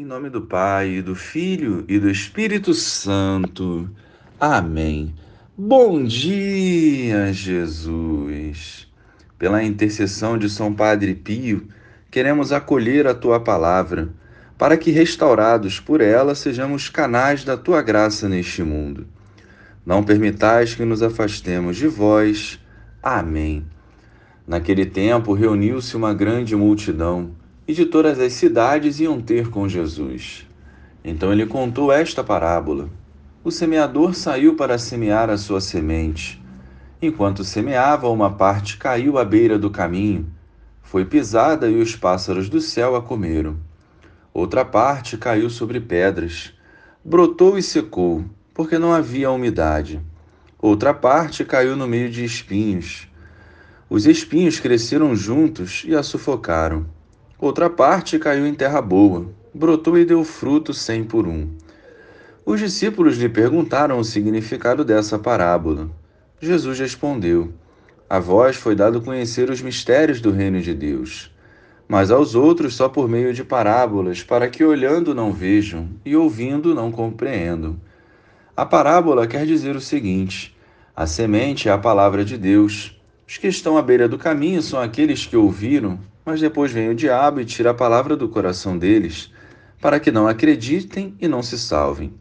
[0.00, 3.86] Em nome do Pai, do Filho e do Espírito Santo.
[4.40, 5.14] Amém.
[5.54, 8.90] Bom dia, Jesus.
[9.38, 11.68] Pela intercessão de São Padre Pio,
[12.10, 14.08] queremos acolher a tua palavra,
[14.56, 19.06] para que, restaurados por ela, sejamos canais da tua graça neste mundo.
[19.84, 22.58] Não permitais que nos afastemos de vós.
[23.02, 23.66] Amém.
[24.46, 27.38] Naquele tempo reuniu-se uma grande multidão
[27.70, 30.44] e de todas as cidades iam ter com Jesus.
[31.04, 32.90] Então ele contou esta parábola:
[33.44, 36.42] O semeador saiu para semear a sua semente.
[37.00, 40.26] Enquanto semeava, uma parte caiu à beira do caminho,
[40.82, 43.56] foi pisada e os pássaros do céu a comeram.
[44.34, 46.52] Outra parte caiu sobre pedras,
[47.04, 50.00] brotou e secou, porque não havia umidade.
[50.58, 53.06] Outra parte caiu no meio de espinhos.
[53.88, 56.84] Os espinhos cresceram juntos e a sufocaram.
[57.40, 61.48] Outra parte caiu em terra boa, brotou e deu fruto cem por um.
[62.44, 65.88] Os discípulos lhe perguntaram o significado dessa parábola.
[66.38, 67.50] Jesus respondeu:
[68.10, 71.34] A vós foi dado conhecer os mistérios do reino de Deus,
[71.88, 76.74] mas aos outros só por meio de parábolas, para que olhando não vejam e ouvindo
[76.74, 77.80] não compreendam.
[78.54, 80.54] A parábola quer dizer o seguinte:
[80.94, 83.00] a semente é a palavra de Deus.
[83.26, 85.98] Os que estão à beira do caminho são aqueles que ouviram,
[86.30, 89.32] mas depois vem o diabo e tira a palavra do coração deles,
[89.80, 92.14] para que não acreditem e não se salvem.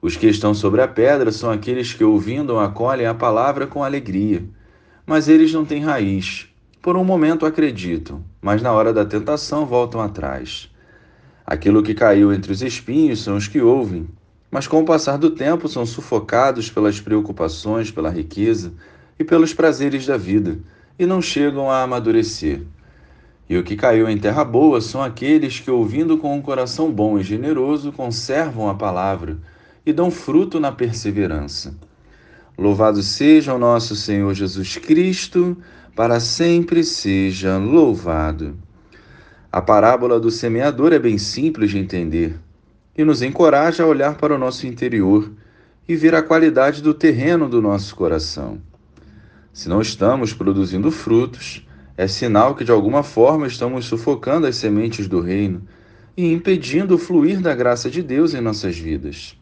[0.00, 4.42] Os que estão sobre a pedra são aqueles que, ouvindo, acolhem a palavra com alegria,
[5.04, 6.48] mas eles não têm raiz.
[6.80, 10.70] Por um momento acreditam, mas na hora da tentação voltam atrás.
[11.44, 14.08] Aquilo que caiu entre os espinhos são os que ouvem,
[14.50, 18.72] mas com o passar do tempo são sufocados pelas preocupações, pela riqueza
[19.18, 20.58] e pelos prazeres da vida,
[20.98, 22.62] e não chegam a amadurecer.
[23.50, 27.18] E o que caiu em terra boa são aqueles que, ouvindo com um coração bom
[27.18, 29.38] e generoso, conservam a palavra
[29.84, 31.74] e dão fruto na perseverança.
[32.56, 35.56] Louvado seja o nosso Senhor Jesus Cristo,
[35.96, 38.56] para sempre seja louvado.
[39.50, 42.38] A parábola do semeador é bem simples de entender
[42.96, 45.28] e nos encoraja a olhar para o nosso interior
[45.88, 48.60] e ver a qualidade do terreno do nosso coração.
[49.52, 51.66] Se não estamos produzindo frutos,
[52.00, 55.60] é sinal que de alguma forma estamos sufocando as sementes do reino
[56.16, 59.36] e impedindo o fluir da graça de Deus em nossas vidas.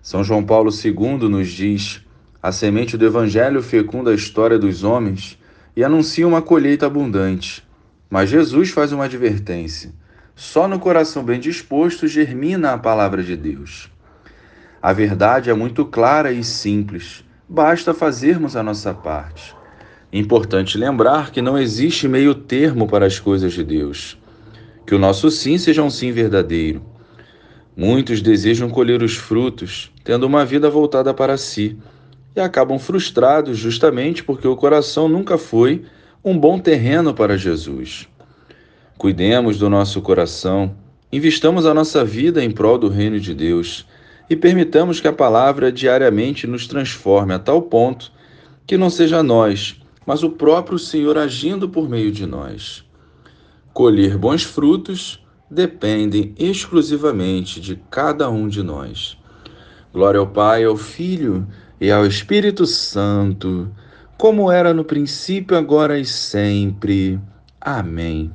[0.00, 2.00] São João Paulo II nos diz:
[2.40, 5.36] a semente do Evangelho fecunda a história dos homens
[5.74, 7.66] e anuncia uma colheita abundante.
[8.08, 9.92] Mas Jesus faz uma advertência:
[10.36, 13.90] só no coração bem disposto germina a palavra de Deus.
[14.80, 19.60] A verdade é muito clara e simples, basta fazermos a nossa parte.
[20.12, 24.18] Importante lembrar que não existe meio termo para as coisas de Deus.
[24.86, 26.82] Que o nosso sim seja um sim verdadeiro.
[27.74, 31.78] Muitos desejam colher os frutos, tendo uma vida voltada para si,
[32.36, 35.82] e acabam frustrados justamente porque o coração nunca foi
[36.22, 38.06] um bom terreno para Jesus.
[38.98, 40.76] Cuidemos do nosso coração,
[41.10, 43.86] investamos a nossa vida em prol do reino de Deus
[44.28, 48.12] e permitamos que a palavra diariamente nos transforme a tal ponto
[48.66, 52.84] que não seja nós, mas o próprio Senhor agindo por meio de nós.
[53.72, 59.18] Colher bons frutos dependem exclusivamente de cada um de nós.
[59.92, 61.46] Glória ao Pai, ao Filho
[61.80, 63.70] e ao Espírito Santo,
[64.16, 67.20] como era no princípio, agora e sempre.
[67.60, 68.32] Amém.